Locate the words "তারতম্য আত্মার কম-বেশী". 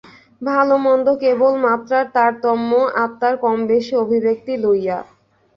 2.15-3.93